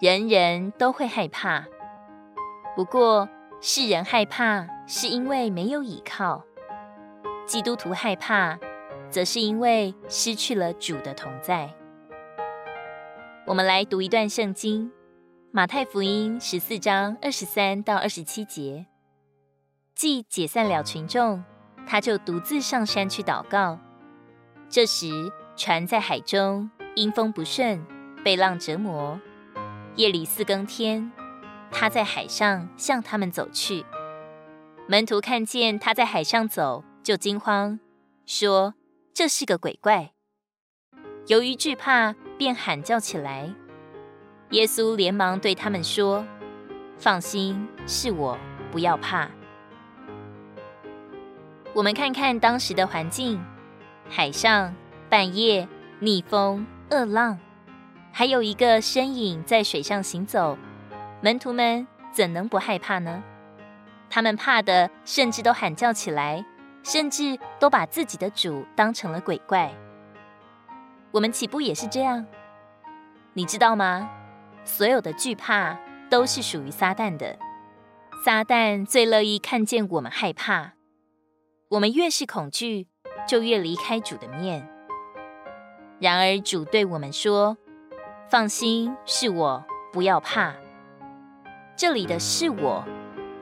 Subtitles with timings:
[0.00, 1.62] 人人都会害怕。
[2.74, 3.28] 不过，
[3.60, 6.42] 世人害怕是因为没有依靠；
[7.46, 8.58] 基督徒害怕，
[9.10, 11.74] 则是因为失去了主的同在。
[13.46, 14.88] 我们来读一段圣经，
[15.52, 18.86] 《马太福音》十四章二十三到二十七节。
[19.94, 21.44] 既解散了群众，
[21.86, 23.78] 他就独自上山去祷告。
[24.70, 27.84] 这时，船在海中，因风不顺，
[28.24, 29.20] 被浪折磨。
[29.96, 31.10] 夜里四更天，
[31.70, 33.84] 他在海上向他们走去。
[34.86, 37.78] 门徒看见他在海上走，就惊慌，
[38.24, 38.74] 说
[39.12, 40.12] ：“这是个鬼怪。”
[41.26, 43.52] 由于惧怕，便喊叫起来。
[44.50, 46.24] 耶稣连忙对他们说
[46.96, 48.38] ：“放心，是我，
[48.72, 49.28] 不要怕。”
[51.74, 53.40] 我们看看当时的环境：
[54.08, 54.74] 海上
[55.08, 55.68] 半夜
[56.00, 57.38] 逆风恶浪，
[58.12, 60.58] 还有一个身影在水上行走，
[61.22, 63.22] 门徒们怎能不害怕呢？
[64.10, 66.44] 他们怕的甚至都喊叫起来，
[66.82, 69.72] 甚至都把自己的主当成了鬼怪。
[71.12, 72.26] 我们岂不也是这样？
[73.34, 74.10] 你知道吗？
[74.64, 75.78] 所有的惧怕
[76.10, 77.38] 都是属于撒旦的。
[78.24, 80.72] 撒旦最乐意看见我们害怕。
[81.70, 82.88] 我们越是恐惧，
[83.26, 84.68] 就越离开主的面。
[86.00, 87.56] 然而主对我们说
[88.30, 90.54] ：“放心，是我，不要怕。”
[91.76, 92.84] 这里的是我，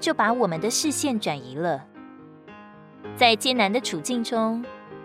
[0.01, 1.85] 就把我们的视线转移了。
[3.15, 4.65] 在艰难的处境中，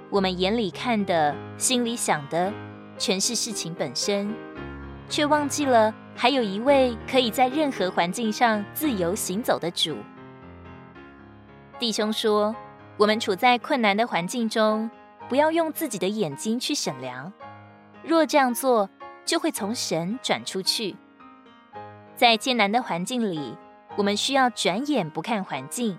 [0.10, 2.54] 我们眼里看的、心里想的，
[2.98, 4.34] 全是事情本身，
[5.10, 9.98] 却忘记了还有一位可以在任何环境上自由行走的主。
[11.78, 12.56] 弟兄说。
[12.96, 14.88] 我们处在困难的环境中，
[15.28, 17.34] 不要用自己的眼睛去审量。
[18.04, 18.88] 若这样做，
[19.26, 20.96] 就会从神转出去。
[22.16, 23.58] 在艰难的环境里，
[23.98, 25.98] 我们需要转眼不看环境，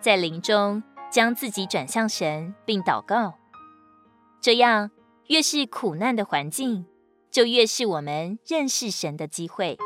[0.00, 3.34] 在灵中将自己转向神，并祷告。
[4.40, 4.90] 这样，
[5.28, 6.86] 越是苦难的环境，
[7.30, 9.78] 就越是我们认识神的机会。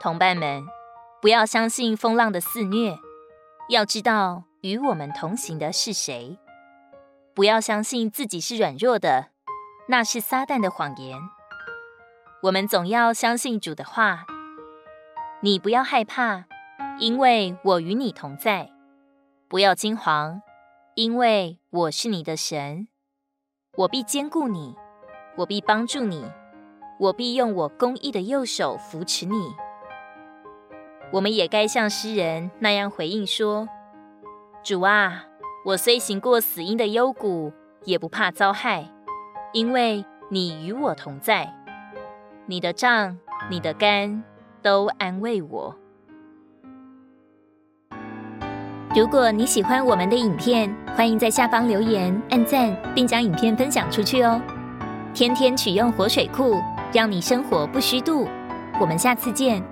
[0.00, 0.64] 同伴们，
[1.20, 2.96] 不要相信风浪的肆虐。
[3.68, 6.38] 要知道与我们同行的是谁，
[7.34, 9.30] 不要相信自己是软弱的，
[9.88, 11.18] 那是撒旦的谎言。
[12.42, 14.24] 我们总要相信主的话。
[15.42, 16.44] 你不要害怕，
[16.98, 18.70] 因为我与你同在；
[19.48, 20.40] 不要惊惶，
[20.94, 22.88] 因为我是你的神。
[23.76, 24.74] 我必坚固你，
[25.36, 26.24] 我必帮助你，
[26.98, 29.54] 我必用我公义的右手扶持你。
[31.12, 33.68] 我们也该像诗人那样回应说
[34.64, 35.26] ：“主啊，
[35.66, 37.52] 我虽行过死荫的幽谷，
[37.84, 38.90] 也不怕遭害，
[39.56, 41.50] 因为你与我同在。
[42.44, 43.16] 你的杖、
[43.48, 44.22] 你的竿
[44.60, 45.74] 都安慰我。”
[48.94, 54.38] 如果你喜欢我们的影片，欢迎在下方留言、按赞，并将影片分享出去哦。
[55.14, 56.60] 天天取用活水库，
[56.92, 58.28] 让你生活不虚度。
[58.78, 59.62] 我们下次见。